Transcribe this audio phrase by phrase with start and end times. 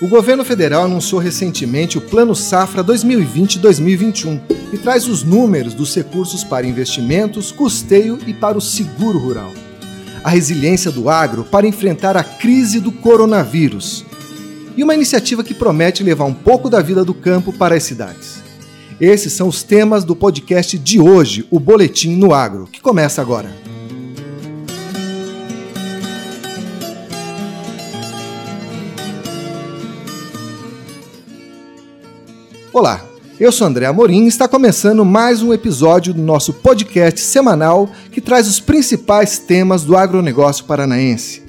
[0.00, 6.44] O governo federal anunciou recentemente o Plano Safra 2020-2021 e traz os números dos recursos
[6.44, 9.50] para investimentos, custeio e para o seguro rural.
[10.22, 14.04] A resiliência do agro para enfrentar a crise do coronavírus.
[14.76, 18.42] E uma iniciativa que promete levar um pouco da vida do campo para as cidades.
[19.00, 23.50] Esses são os temas do podcast de hoje, o Boletim no Agro, que começa agora.
[32.78, 33.02] Olá,
[33.40, 38.20] eu sou André Amorim e está começando mais um episódio do nosso podcast semanal que
[38.20, 41.42] traz os principais temas do agronegócio paranaense.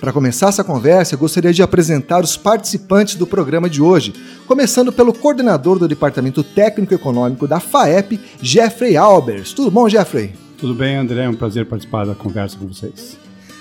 [0.00, 4.12] Para começar essa conversa, eu gostaria de apresentar os participantes do programa de hoje,
[4.48, 9.52] começando pelo coordenador do Departamento Técnico Econômico da FAEP, Jeffrey Albers.
[9.52, 10.34] Tudo bom, Jeffrey?
[10.58, 11.22] Tudo bem, André.
[11.22, 13.16] É um prazer participar da conversa com vocês.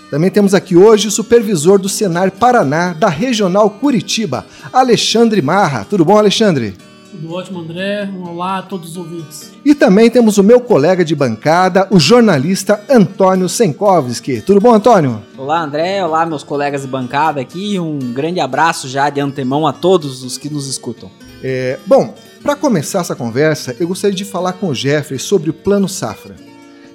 [0.10, 5.86] Também temos aqui hoje o supervisor do Senar Paraná, da Regional Curitiba, Alexandre Marra.
[5.88, 6.87] Tudo bom, Alexandre?
[7.12, 8.10] Tudo ótimo, André.
[8.14, 9.52] Um olá a todos os ouvintes.
[9.64, 14.42] E também temos o meu colega de bancada, o jornalista Antônio Senkovski.
[14.42, 15.22] Tudo bom, Antônio?
[15.38, 16.04] Olá, André.
[16.04, 17.80] Olá, meus colegas de bancada aqui.
[17.80, 21.10] Um grande abraço já de antemão a todos os que nos escutam.
[21.42, 25.54] É, bom, para começar essa conversa, eu gostaria de falar com o Jeffrey sobre o
[25.54, 26.36] Plano Safra.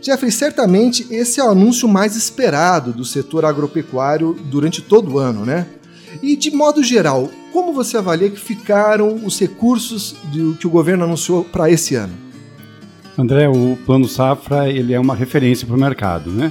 [0.01, 5.47] Jeffrey, certamente esse é o anúncio mais esperado do setor agropecuário durante todo o ano,
[5.47, 5.67] né?
[6.21, 11.05] E de modo geral, como você avalia que ficaram os recursos de, que o governo
[11.05, 12.15] anunciou para esse ano?
[13.17, 16.51] André, o Plano Safra ele é uma referência para o mercado, né?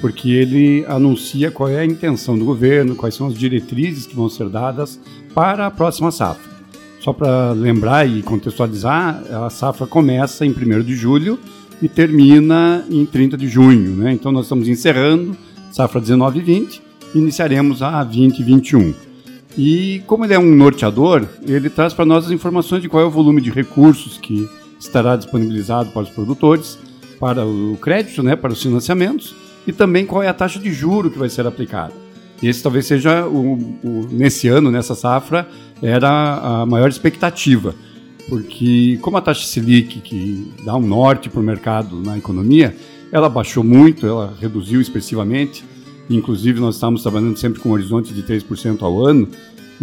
[0.00, 4.28] Porque ele anuncia qual é a intenção do governo, quais são as diretrizes que vão
[4.28, 5.00] ser dadas
[5.34, 6.52] para a próxima safra.
[7.00, 11.38] Só para lembrar e contextualizar, a safra começa em 1 de julho
[11.80, 14.12] e termina em 30 de junho, né?
[14.12, 15.36] Então nós estamos encerrando
[15.72, 16.82] safra 19 e 20
[17.14, 18.94] e iniciaremos a 20 e 21.
[19.56, 23.06] E como ele é um norteador, ele traz para nós as informações de qual é
[23.06, 26.78] o volume de recursos que estará disponibilizado para os produtores,
[27.20, 29.34] para o crédito, né, para os financiamentos,
[29.66, 31.92] e também qual é a taxa de juro que vai ser aplicada.
[32.42, 35.48] Esse talvez seja, o, o, nesse ano, nessa safra,
[35.80, 37.74] era a maior expectativa,
[38.28, 42.76] porque como a taxa Selic, que dá um norte para o mercado na economia,
[43.12, 45.64] ela baixou muito, ela reduziu expressivamente,
[46.08, 49.28] Inclusive, nós estamos trabalhando sempre com um horizonte de 3% ao ano.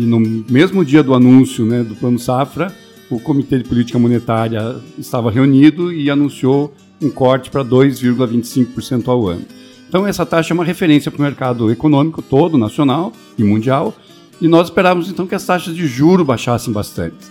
[0.01, 2.75] E no mesmo dia do anúncio né, do Plano Safra,
[3.07, 9.45] o Comitê de Política Monetária estava reunido e anunciou um corte para 2,25% ao ano.
[9.88, 13.94] Então, essa taxa é uma referência para o mercado econômico todo, nacional e mundial.
[14.41, 17.28] E nós esperávamos, então, que as taxas de juro baixassem bastante.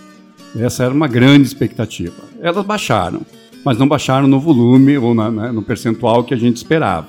[0.55, 2.23] Essa era uma grande expectativa.
[2.39, 3.19] Elas baixaram,
[3.65, 7.07] mas não baixaram no volume ou na, né, no percentual que a gente esperava.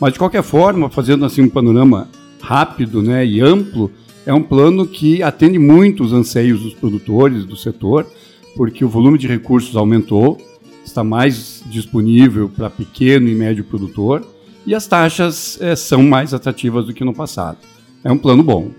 [0.00, 2.08] Mas, de qualquer forma, fazendo assim um panorama
[2.40, 3.92] rápido né, e amplo,
[4.26, 8.04] é um plano que atende muito os anseios dos produtores do setor,
[8.56, 10.36] porque o volume de recursos aumentou,
[10.84, 14.26] está mais disponível para pequeno e médio produtor
[14.66, 17.58] e as taxas é, são mais atrativas do que no passado.
[18.02, 18.70] É um plano bom.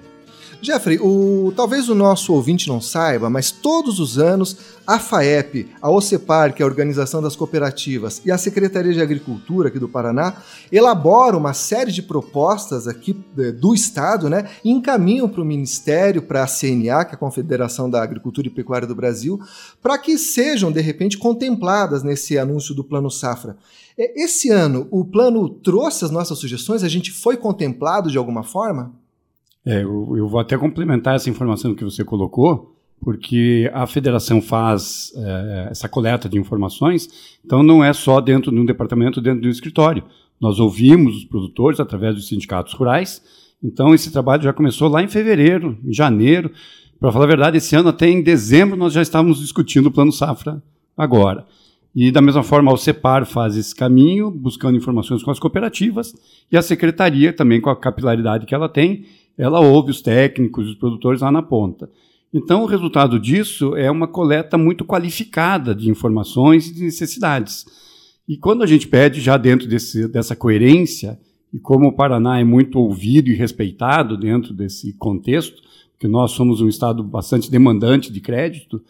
[0.61, 4.57] Jeffrey, o, talvez o nosso ouvinte não saiba, mas todos os anos
[4.87, 9.67] a FAEP, a OCEPAR, que é a Organização das Cooperativas, e a Secretaria de Agricultura
[9.67, 10.37] aqui do Paraná
[10.71, 16.21] elaboram uma série de propostas aqui é, do Estado, né, e encaminham para o Ministério,
[16.21, 19.39] para a CNA, que é a Confederação da Agricultura e Pecuária do Brasil,
[19.81, 23.57] para que sejam, de repente, contempladas nesse anúncio do Plano Safra.
[23.97, 26.83] É, esse ano, o plano trouxe as nossas sugestões?
[26.83, 28.93] A gente foi contemplado de alguma forma?
[29.67, 35.11] É, eu, eu, vou até complementar essa informação que você colocou, porque a federação faz
[35.17, 39.47] é, essa coleta de informações, então não é só dentro de um departamento, dentro de
[39.49, 40.05] um escritório.
[40.39, 43.21] Nós ouvimos os produtores através dos sindicatos rurais,
[43.61, 46.49] então esse trabalho já começou lá em fevereiro, em janeiro.
[46.97, 50.13] Para falar a verdade, esse ano, até em dezembro, nós já estávamos discutindo o Plano
[50.13, 50.63] Safra
[50.95, 51.45] agora.
[51.93, 56.13] E da mesma forma, o CEPAR faz esse caminho, buscando informações com as cooperativas,
[56.49, 59.03] e a secretaria, também com a capilaridade que ela tem,
[59.37, 61.89] ela ouve os técnicos, os produtores lá na ponta.
[62.33, 67.65] Então, o resultado disso é uma coleta muito qualificada de informações e de necessidades.
[68.27, 71.17] E quando a gente pede, já dentro desse, dessa coerência,
[71.53, 75.61] e como o Paraná é muito ouvido e respeitado dentro desse contexto,
[75.93, 78.81] porque nós somos um estado bastante demandante de crédito,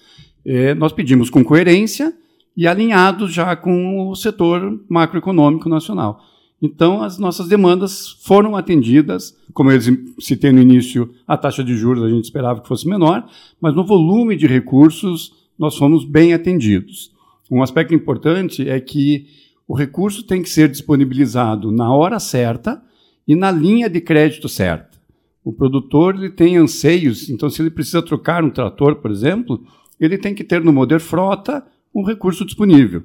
[0.44, 2.14] é, nós pedimos com coerência
[2.56, 6.20] e alinhados já com o setor macroeconômico nacional.
[6.62, 9.36] Então, as nossas demandas foram atendidas.
[9.54, 9.80] Como eu
[10.20, 13.28] citei no início, a taxa de juros a gente esperava que fosse menor,
[13.62, 17.12] mas no volume de recursos nós fomos bem atendidos.
[17.50, 19.28] Um aspecto importante é que
[19.68, 22.82] o recurso tem que ser disponibilizado na hora certa
[23.28, 24.98] e na linha de crédito certa.
[25.44, 29.64] O produtor ele tem anseios, então se ele precisa trocar um trator, por exemplo,
[30.00, 33.04] ele tem que ter no Moder Frota um recurso disponível.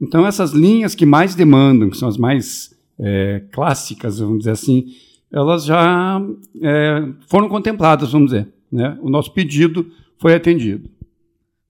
[0.00, 4.86] Então essas linhas que mais demandam, que são as mais é, clássicas, vamos dizer assim,
[5.32, 6.20] elas já
[6.62, 8.48] é, foram contempladas, vamos dizer.
[8.70, 8.98] Né?
[9.00, 10.88] O nosso pedido foi atendido.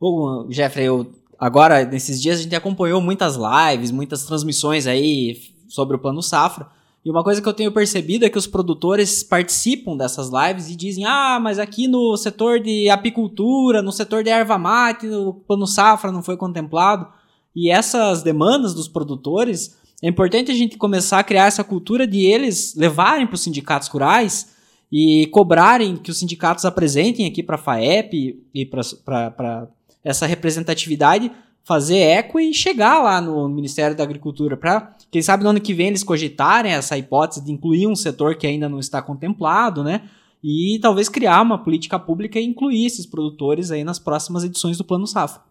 [0.00, 5.36] Bom, Jeffrey, eu, agora, nesses dias, a gente acompanhou muitas lives, muitas transmissões aí
[5.68, 6.68] sobre o Plano Safra.
[7.04, 10.76] E uma coisa que eu tenho percebido é que os produtores participam dessas lives e
[10.76, 15.66] dizem: ah, mas aqui no setor de apicultura, no setor de erva mate, o Plano
[15.66, 17.06] Safra não foi contemplado.
[17.54, 22.24] E essas demandas dos produtores, é importante a gente começar a criar essa cultura de
[22.24, 24.56] eles levarem para os sindicatos rurais
[24.90, 29.68] e cobrarem que os sindicatos apresentem aqui para a FAEP e para
[30.04, 31.30] essa representatividade,
[31.64, 35.74] fazer eco e chegar lá no Ministério da Agricultura para, quem sabe, no ano que
[35.74, 40.02] vem eles cogitarem essa hipótese de incluir um setor que ainda não está contemplado, né?
[40.42, 44.84] E talvez criar uma política pública e incluir esses produtores aí nas próximas edições do
[44.84, 45.42] Plano Safra.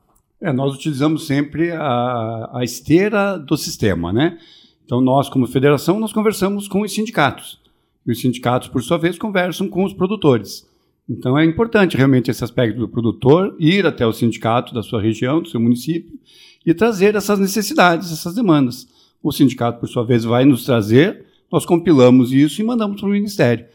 [0.42, 4.38] É, nós utilizamos sempre a, a esteira do sistema, né?
[4.86, 7.60] Então, nós, como federação, nós conversamos com os sindicatos.
[8.06, 10.66] E os sindicatos, por sua vez, conversam com os produtores.
[11.10, 15.42] Então é importante realmente esse aspecto do produtor ir até o sindicato da sua região,
[15.42, 16.20] do seu município,
[16.66, 18.88] e trazer essas necessidades, essas demandas.
[19.24, 23.12] O sindicato, por sua vez, vai nos trazer, nós compilamos isso e mandamos para o
[23.12, 23.66] Ministério.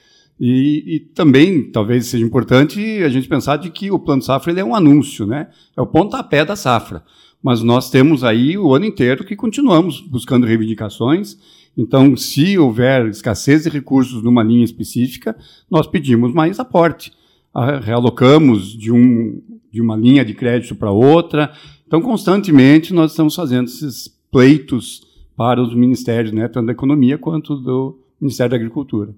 [0.44, 4.64] E, e, também, talvez seja importante a gente pensar de que o Plano Safra é
[4.64, 5.48] um anúncio, né?
[5.76, 7.04] é o pontapé da safra.
[7.40, 11.36] Mas nós temos aí o ano inteiro que continuamos buscando reivindicações
[11.76, 15.36] então, se houver escassez de recursos numa linha específica,
[15.70, 17.12] nós pedimos mais aporte.
[17.54, 19.40] Ah, realocamos de, um,
[19.70, 21.52] de uma linha de crédito para outra.
[21.86, 25.06] Então, constantemente, nós estamos fazendo esses pleitos
[25.36, 29.14] para os ministérios, né, tanto da Economia quanto do Ministério da Agricultura.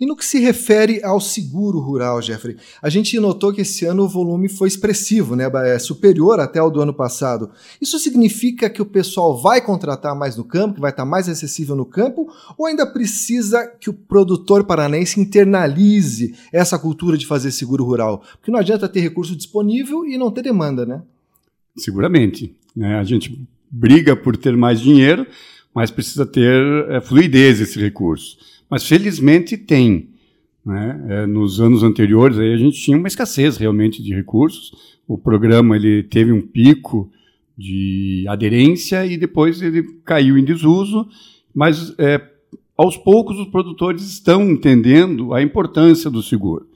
[0.00, 4.04] E no que se refere ao seguro rural, Jeffrey, a gente notou que esse ano
[4.04, 5.50] o volume foi expressivo, né?
[5.66, 7.50] É superior até ao do ano passado.
[7.80, 11.76] Isso significa que o pessoal vai contratar mais no campo, que vai estar mais acessível
[11.76, 12.28] no campo,
[12.58, 18.22] ou ainda precisa que o produtor paranaense internalize essa cultura de fazer seguro rural?
[18.38, 21.02] Porque não adianta ter recurso disponível e não ter demanda, né?
[21.76, 22.54] Seguramente.
[22.74, 22.98] Né?
[22.98, 25.26] A gente briga por ter mais dinheiro,
[25.74, 28.36] mas precisa ter é, fluidez esse recurso.
[28.74, 30.08] Mas felizmente tem.
[30.66, 31.06] Né?
[31.08, 34.98] É, nos anos anteriores aí a gente tinha uma escassez realmente de recursos.
[35.06, 37.08] O programa ele teve um pico
[37.56, 41.06] de aderência e depois ele caiu em desuso,
[41.54, 42.20] mas é,
[42.76, 46.66] aos poucos os produtores estão entendendo a importância do seguro.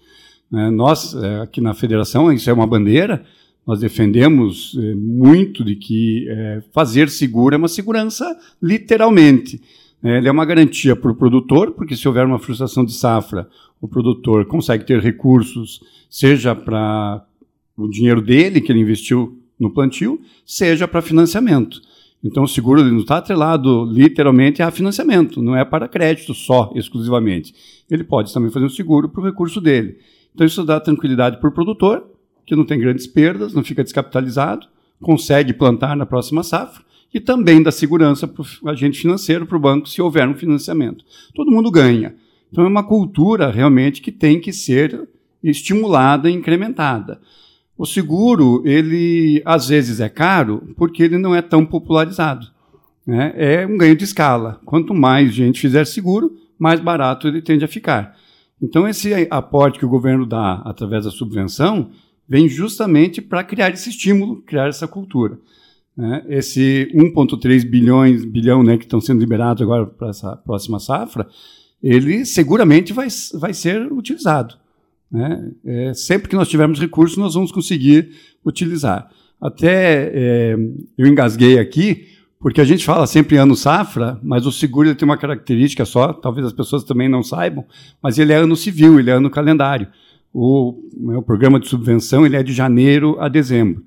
[0.55, 3.25] É, nós, é, aqui na federação, isso é uma bandeira,
[3.67, 8.25] nós defendemos é, muito de que é, fazer seguro é uma segurança
[8.63, 9.61] literalmente.
[10.03, 13.49] É, ele é uma garantia para o produtor, porque se houver uma frustração de safra,
[13.81, 17.25] o produtor consegue ter recursos, seja para
[17.77, 21.81] o dinheiro dele que ele investiu no plantio, seja para financiamento.
[22.23, 27.55] Então o seguro não está atrelado literalmente a financiamento, não é para crédito só, exclusivamente.
[27.91, 29.99] Ele pode também fazer um seguro para o recurso dele.
[30.35, 32.05] Então isso dá tranquilidade para o produtor,
[32.45, 34.67] que não tem grandes perdas, não fica descapitalizado,
[35.01, 36.83] consegue plantar na próxima safra
[37.13, 41.05] e também da segurança para o agente financeiro, para o banco, se houver um financiamento.
[41.35, 42.15] Todo mundo ganha.
[42.51, 45.09] Então é uma cultura realmente que tem que ser
[45.43, 47.21] estimulada e incrementada.
[47.77, 52.47] O seguro, ele às vezes é caro porque ele não é tão popularizado.
[53.07, 53.33] Né?
[53.37, 54.61] É um ganho de escala.
[54.65, 58.17] Quanto mais gente fizer seguro, mais barato ele tende a ficar.
[58.61, 61.91] Então, esse aporte que o governo dá através da subvenção
[62.29, 65.39] vem justamente para criar esse estímulo, criar essa cultura.
[65.99, 66.25] Né?
[66.29, 71.27] Esse 1,3 bilhões bilhão né, que estão sendo liberados agora para essa próxima safra,
[71.83, 74.55] ele seguramente vai, vai ser utilizado.
[75.11, 75.51] Né?
[75.65, 78.11] É, sempre que nós tivermos recursos, nós vamos conseguir
[78.47, 79.11] utilizar.
[79.41, 80.57] Até é,
[80.97, 82.07] eu engasguei aqui,
[82.39, 86.47] porque a gente fala sempre ano safra, mas o seguro tem uma característica só, talvez
[86.47, 87.65] as pessoas também não saibam,
[88.01, 89.89] mas ele é ano civil, ele é ano calendário.
[90.33, 93.83] O, né, o programa de subvenção ele é de janeiro a dezembro.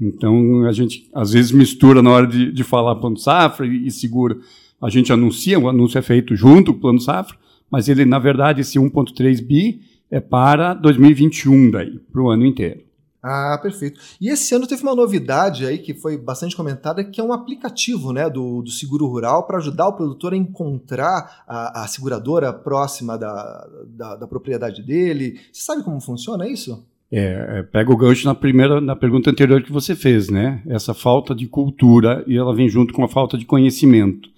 [0.00, 3.90] Então, a gente às vezes mistura na hora de, de falar plano safra e, e,
[3.90, 4.36] segura.
[4.80, 7.36] A gente anuncia, o anúncio é feito junto com o plano safra,
[7.70, 12.80] mas ele, na verdade, esse 1,3 bi é para 2021, daí, para o ano inteiro.
[13.22, 14.00] Ah, perfeito.
[14.18, 18.12] E esse ano teve uma novidade aí que foi bastante comentada, que é um aplicativo
[18.12, 23.18] né, do, do seguro rural para ajudar o produtor a encontrar a, a seguradora próxima
[23.18, 25.38] da, da, da propriedade dele.
[25.52, 26.82] Você sabe como funciona isso?
[27.12, 30.62] É, é, pega o gancho na primeira, na pergunta anterior que você fez, né?
[30.66, 34.28] Essa falta de cultura e ela vem junto com a falta de conhecimento.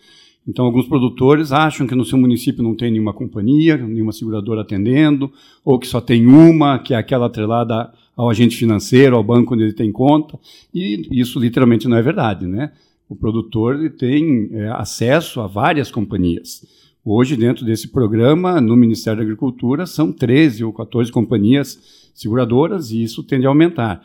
[0.49, 5.31] Então, alguns produtores acham que no seu município não tem nenhuma companhia, nenhuma seguradora atendendo,
[5.64, 9.64] ou que só tem uma, que é aquela atrelada ao agente financeiro, ao banco onde
[9.64, 10.38] ele tem conta,
[10.75, 12.73] e isso literalmente não é verdade, né?
[13.09, 16.64] O produtor tem é, acesso a várias companhias.
[17.05, 23.02] Hoje, dentro desse programa, no Ministério da Agricultura, são 13 ou 14 companhias seguradoras e
[23.02, 24.02] isso tende a aumentar.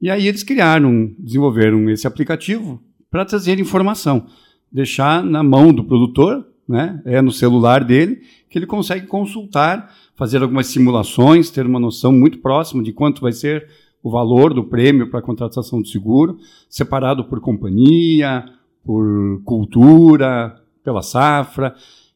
[0.00, 4.26] E aí eles criaram, desenvolveram esse aplicativo para trazer informação,
[4.72, 10.42] deixar na mão do produtor, né, é no celular dele, que ele consegue consultar, fazer
[10.42, 13.66] algumas simulações, ter uma noção muito próxima de quanto vai ser
[14.02, 16.38] o valor do prêmio para a contratação do seguro,
[16.68, 18.44] separado por companhia,
[18.84, 21.74] por cultura, pela safra.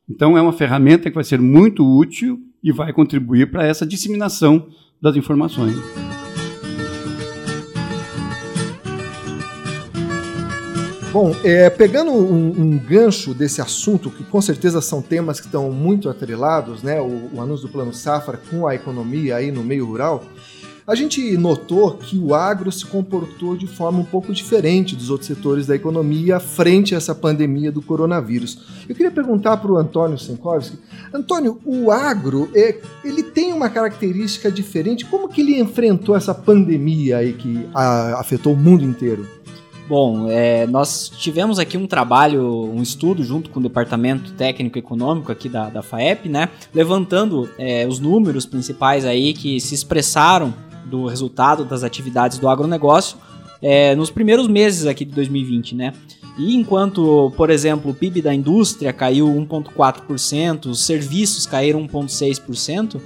[0.09, 4.69] Então, é uma ferramenta que vai ser muito útil e vai contribuir para essa disseminação
[5.05, 5.77] das informações.
[11.13, 15.71] Bom, é, pegando um, um, gancho desse assunto, que com certeza são temas que estão
[15.71, 19.87] muito atrelados, né, o, o anúncio do Plano Safra com a economia aí no meio
[19.87, 20.25] rural,
[20.87, 25.27] a gente notou que o agro se comportou de forma um pouco diferente dos outros
[25.27, 28.59] setores da economia frente a essa pandemia do coronavírus.
[28.89, 30.79] Eu queria perguntar para o Antônio Senkovski,
[31.13, 35.05] Antônio, o agro é, ele tem uma característica diferente.
[35.07, 39.27] Como que ele enfrentou essa pandemia aí que a, afetou o mundo inteiro?
[39.87, 45.31] Bom, é, nós tivemos aqui um trabalho, um estudo junto com o Departamento Técnico Econômico
[45.31, 46.49] aqui da, da FAEP, né?
[46.73, 50.55] Levantando é, os números principais aí que se expressaram
[50.87, 53.19] do resultado das atividades do agronegócio
[53.63, 55.93] é, nos primeiros meses aqui de 2020, né?
[56.37, 63.01] E enquanto, por exemplo, o PIB da indústria caiu 1,4%, os serviços caíram 1,6%,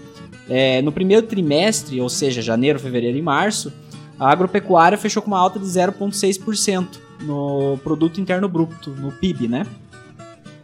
[0.49, 3.73] é, no primeiro trimestre, ou seja, janeiro, fevereiro e março,
[4.19, 6.87] a agropecuária fechou com uma alta de 0,6%
[7.21, 9.67] no produto interno bruto, no PIB, né?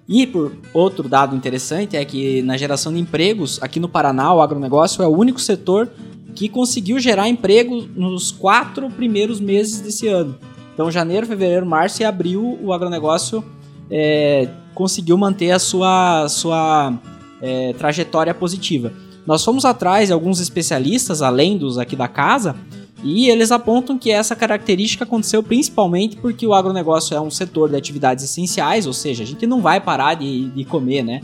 [0.08, 4.42] E por outro dado interessante é que na geração de empregos, aqui no Paraná, o
[4.42, 5.88] agronegócio é o único setor
[6.34, 10.36] que conseguiu gerar emprego nos quatro primeiros meses desse ano.
[10.72, 13.44] Então, janeiro, fevereiro, março e abril, o agronegócio
[13.90, 16.94] é, conseguiu manter a sua, sua
[17.40, 18.92] é, trajetória positiva.
[19.26, 22.56] Nós fomos atrás de alguns especialistas, além dos aqui da casa,
[23.02, 27.76] e eles apontam que essa característica aconteceu principalmente porque o agronegócio é um setor de
[27.76, 31.20] atividades essenciais, ou seja, a gente não vai parar de, de comer, né?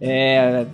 [0.00, 0.66] É,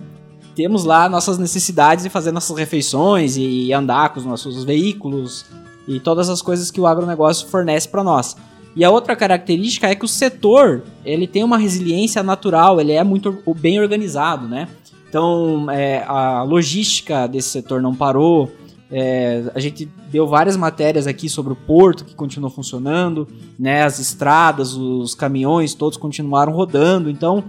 [0.57, 5.45] temos lá nossas necessidades de fazer nossas refeições e andar com os nossos veículos
[5.87, 8.35] e todas as coisas que o agronegócio fornece para nós.
[8.75, 13.03] E a outra característica é que o setor ele tem uma resiliência natural, ele é
[13.03, 14.67] muito bem organizado, né?
[15.07, 18.51] Então é, a logística desse setor não parou,
[18.91, 23.27] é, a gente deu várias matérias aqui sobre o porto que continuou funcionando,
[23.59, 23.83] né?
[23.83, 27.11] As estradas, os caminhões, todos continuaram rodando.
[27.11, 27.43] Então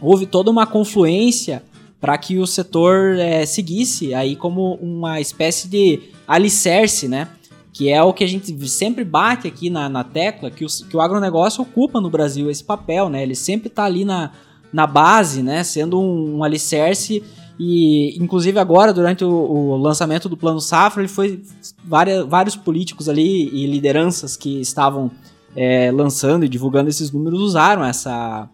[0.00, 1.64] houve toda uma confluência
[2.00, 7.28] para que o setor é, seguisse aí como uma espécie de alicerce, né?
[7.72, 10.96] Que é o que a gente sempre bate aqui na, na tecla, que o, que
[10.96, 13.22] o agronegócio ocupa no Brasil esse papel, né?
[13.22, 14.32] Ele sempre está ali na,
[14.72, 15.62] na base, né?
[15.62, 17.22] Sendo um, um alicerce
[17.62, 21.42] e, inclusive, agora, durante o, o, lançamento do Plano Safra, ele foi.
[21.84, 25.10] Várias, vários políticos ali e lideranças que estavam
[25.54, 28.48] é, lançando e divulgando esses números usaram essa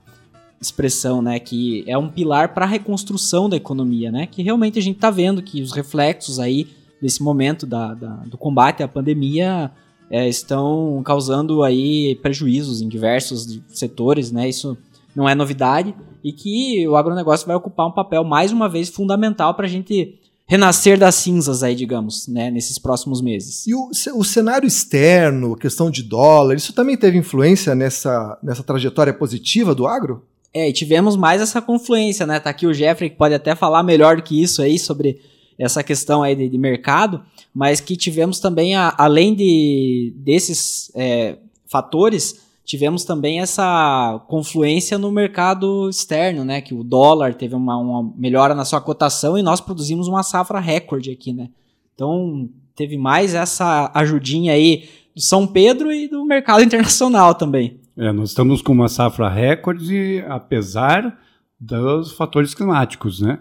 [0.60, 1.38] expressão, né?
[1.38, 4.26] Que é um pilar para a reconstrução da economia, né?
[4.26, 6.68] Que realmente a gente está vendo que os reflexos aí
[7.00, 9.70] desse momento da, da do combate à pandemia
[10.10, 14.48] é, estão causando aí prejuízos em diversos setores, né?
[14.48, 14.76] Isso
[15.14, 19.54] não é novidade e que o agronegócio vai ocupar um papel mais uma vez fundamental
[19.54, 23.66] para a gente renascer das cinzas aí, digamos, né, nesses próximos meses.
[23.66, 29.12] E o, o cenário externo, questão de dólar, isso também teve influência nessa, nessa trajetória
[29.12, 30.22] positiva do agro?
[30.56, 32.40] É, e tivemos mais essa confluência, né?
[32.40, 35.20] Tá aqui o Jeffrey que pode até falar melhor do que isso aí sobre
[35.58, 37.22] essa questão aí de, de mercado,
[37.52, 41.36] mas que tivemos também, a, além de, desses é,
[41.66, 46.62] fatores, tivemos também essa confluência no mercado externo, né?
[46.62, 50.58] Que o dólar teve uma, uma melhora na sua cotação e nós produzimos uma safra
[50.58, 51.50] recorde aqui, né?
[51.94, 57.78] Então teve mais essa ajudinha aí do São Pedro e do mercado internacional também.
[57.98, 61.18] É, nós estamos com uma safra recorde, apesar
[61.58, 63.38] dos fatores climáticos, né?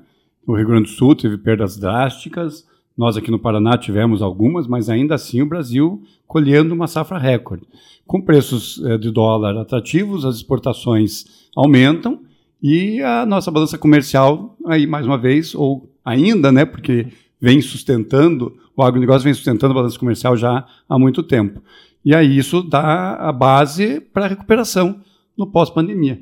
[0.48, 2.66] O Rio Grande do Sul teve perdas drásticas,
[2.98, 7.68] nós aqui no Paraná tivemos algumas, mas ainda assim o Brasil colhendo uma safra recorde.
[8.08, 12.22] Com preços eh, de dólar atrativos, as exportações aumentam
[12.64, 17.08] e a nossa balança comercial, aí mais uma vez, ou ainda, né, porque
[17.42, 21.62] vem sustentando, o agronegócio vem sustentando a balança comercial já há muito tempo.
[22.06, 25.02] E aí isso dá a base para a recuperação
[25.36, 26.22] no pós-pandemia.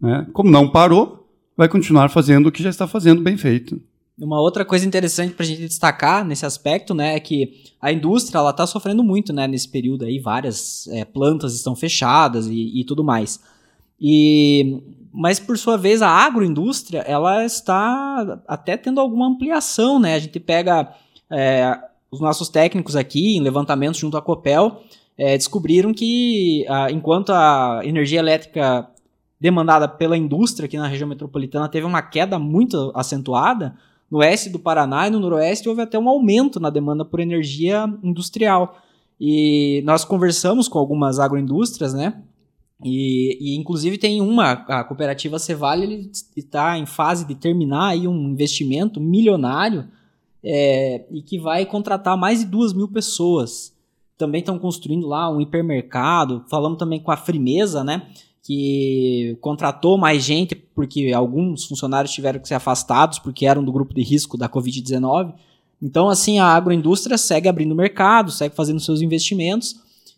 [0.00, 0.26] Né?
[0.32, 3.80] Como não parou, vai continuar fazendo o que já está fazendo bem feito.
[4.16, 8.38] Uma outra coisa interessante para a gente destacar nesse aspecto, né, é que a indústria
[8.38, 12.84] ela está sofrendo muito, né, nesse período aí, várias é, plantas estão fechadas e, e,
[12.84, 13.40] tudo mais.
[14.00, 14.80] E
[15.12, 20.14] mas por sua vez a agroindústria ela está até tendo alguma ampliação, né?
[20.14, 20.92] A gente pega
[21.30, 21.78] é,
[22.10, 24.82] os nossos técnicos aqui em levantamentos junto à Copel
[25.16, 28.88] é, descobriram que a, enquanto a energia elétrica
[29.40, 33.76] demandada pela indústria aqui na região metropolitana teve uma queda muito acentuada,
[34.10, 37.92] no oeste do Paraná e no noroeste houve até um aumento na demanda por energia
[38.02, 38.78] industrial.
[39.20, 42.22] E nós conversamos com algumas agroindústrias, né?
[42.84, 48.28] E, e, inclusive tem uma, a cooperativa Cevale, está em fase de terminar aí um
[48.28, 49.88] investimento milionário
[50.42, 53.73] é, e que vai contratar mais de duas mil pessoas.
[54.16, 56.44] Também estão construindo lá um hipermercado.
[56.48, 58.08] Falamos também com a Frimeza, né?
[58.42, 63.94] Que contratou mais gente porque alguns funcionários tiveram que ser afastados porque eram do grupo
[63.94, 65.34] de risco da Covid-19.
[65.82, 69.74] Então, assim, a agroindústria segue abrindo mercado, segue fazendo seus investimentos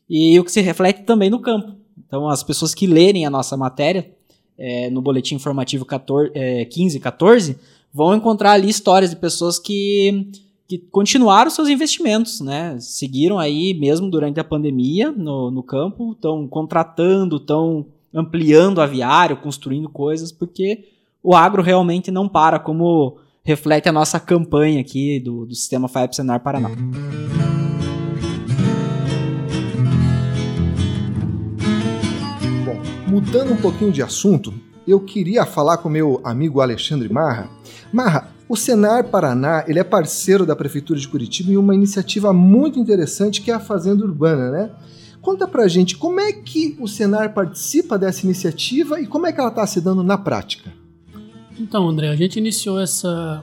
[0.09, 3.57] e o que se reflete também no campo então, as pessoas que lerem a nossa
[3.57, 4.11] matéria
[4.59, 7.59] é, no boletim informativo 14, é, 15 14
[7.93, 10.31] vão encontrar ali histórias de pessoas que,
[10.69, 12.77] que continuaram seus investimentos, né?
[12.81, 19.89] Seguiram aí mesmo durante a pandemia no, no campo, estão contratando, estão ampliando aviário, construindo
[19.89, 20.89] coisas, porque
[21.23, 26.17] o agro realmente não para, como reflete a nossa campanha aqui do, do Sistema FAEP
[26.17, 26.71] Senar Paraná.
[33.07, 34.53] Mudando um pouquinho de assunto,
[34.87, 37.49] eu queria falar com meu amigo Alexandre Marra.
[37.93, 42.79] Marra, o Senar Paraná ele é parceiro da Prefeitura de Curitiba em uma iniciativa muito
[42.79, 44.71] interessante que é a Fazenda Urbana, né?
[45.21, 49.41] Conta pra gente como é que o Senar participa dessa iniciativa e como é que
[49.41, 50.73] ela está se dando na prática.
[51.59, 53.43] Então, André, a gente iniciou essa,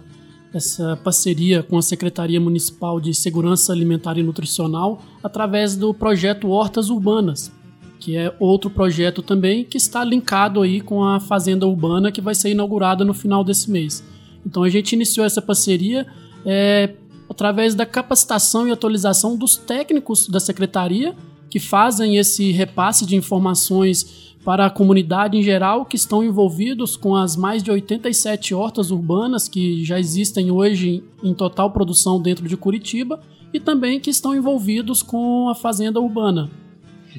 [0.54, 6.90] essa parceria com a Secretaria Municipal de Segurança Alimentar e Nutricional através do projeto Hortas
[6.90, 7.52] Urbanas,
[8.00, 12.34] que é outro projeto também que está linkado aí com a Fazenda Urbana que vai
[12.34, 14.02] ser inaugurada no final desse mês.
[14.46, 16.06] Então a gente iniciou essa parceria
[16.46, 16.94] é,
[17.30, 21.16] através da capacitação e atualização dos técnicos da secretaria
[21.50, 27.16] que fazem esse repasse de informações para a comunidade em geral que estão envolvidos com
[27.16, 32.58] as mais de 87 hortas urbanas que já existem hoje em total produção dentro de
[32.58, 33.22] Curitiba
[33.54, 36.50] e também que estão envolvidos com a fazenda urbana.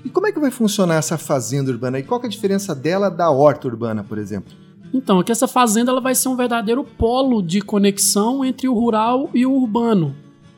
[0.04, 1.98] E como é que vai funcionar essa fazenda urbana?
[1.98, 4.52] E qual é a diferença dela da horta urbana, por exemplo?
[4.94, 8.74] Então, é que essa fazenda ela vai ser um verdadeiro polo de conexão entre o
[8.74, 10.14] rural e o urbano.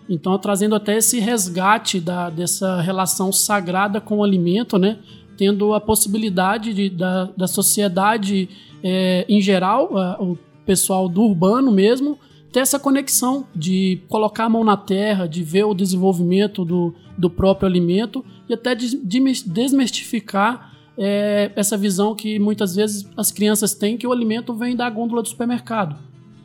[0.09, 4.99] Então, trazendo até esse resgate da, dessa relação sagrada com o alimento, né?
[5.39, 8.49] tendo a possibilidade de, da, da sociedade
[8.83, 12.19] é, em geral, a, o pessoal do urbano mesmo,
[12.53, 17.31] ter essa conexão de colocar a mão na terra, de ver o desenvolvimento do, do
[17.31, 23.75] próprio alimento e até de, de desmistificar é, essa visão que muitas vezes as crianças
[23.75, 25.97] têm que o alimento vem da gôndola do supermercado.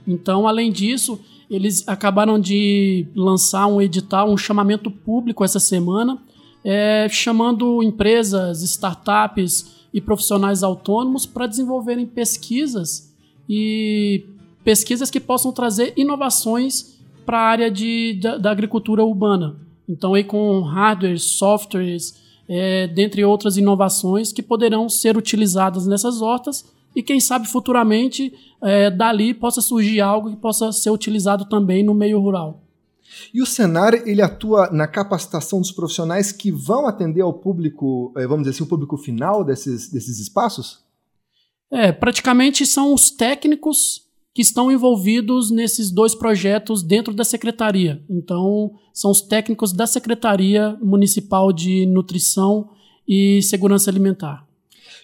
[0.07, 6.17] Então, além disso, eles acabaram de lançar um edital, um chamamento público essa semana,
[6.63, 13.13] é, chamando empresas, startups e profissionais autônomos para desenvolverem pesquisas
[13.49, 14.25] e
[14.63, 19.55] pesquisas que possam trazer inovações para a área de, da, da, agricultura urbana.
[19.87, 22.17] Então, aí com hardware, softwares,
[22.53, 28.91] é, dentre outras inovações que poderão ser utilizadas nessas hortas e quem sabe futuramente é,
[28.91, 32.61] dali possa surgir algo que possa ser utilizado também no meio rural.
[33.33, 38.27] E o Senar ele atua na capacitação dos profissionais que vão atender ao público, é,
[38.27, 40.79] vamos dizer assim, o público final desses, desses espaços?
[41.71, 48.03] É, praticamente são os técnicos que estão envolvidos nesses dois projetos dentro da secretaria.
[48.09, 52.69] Então, são os técnicos da Secretaria Municipal de Nutrição
[53.07, 54.47] e Segurança Alimentar.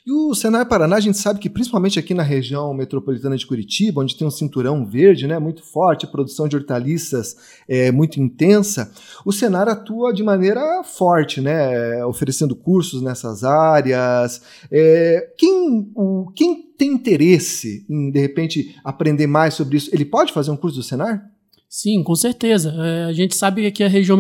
[0.08, 4.02] E o Senar Paraná, a gente sabe que principalmente aqui na região metropolitana de Curitiba,
[4.02, 7.36] onde tem um cinturão verde né, muito forte, produção de hortaliças
[7.68, 8.90] é muito intensa,
[9.26, 14.42] o Senar atua de maneira forte, né, oferecendo cursos nessas áreas.
[14.72, 20.32] É, quem, o, quem tem interesse em, de repente, aprender mais sobre isso, ele pode
[20.32, 21.32] fazer um curso do Senar?
[21.70, 22.74] Sim, com certeza.
[22.78, 24.18] É, a gente sabe que a região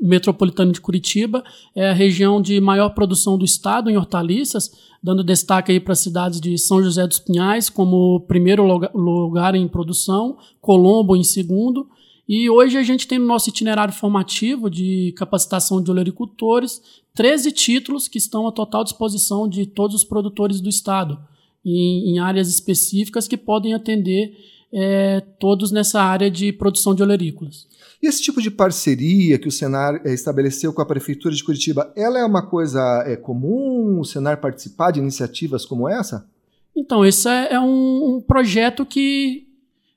[0.00, 1.44] metropolitana de Curitiba
[1.76, 6.00] é a região de maior produção do estado em hortaliças, dando destaque aí para as
[6.00, 11.88] cidades de São José dos Pinhais como primeiro lugar em produção, Colombo em segundo.
[12.28, 16.80] E hoje a gente tem no nosso itinerário formativo de capacitação de olericultores
[17.14, 21.18] 13 títulos que estão à total disposição de todos os produtores do estado.
[21.64, 24.32] Em, em áreas específicas que podem atender
[24.72, 27.66] é, todos nessa área de produção de olerícolas.
[28.02, 31.92] E esse tipo de parceria que o Senar é, estabeleceu com a Prefeitura de Curitiba,
[31.94, 36.26] ela é uma coisa é, comum, o Senar participar de iniciativas como essa?
[36.74, 39.46] Então, esse é, é um, um, projeto que,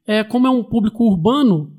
[0.06, 1.72] é, como é um público urbano,